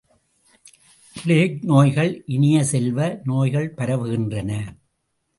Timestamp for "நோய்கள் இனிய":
1.63-2.63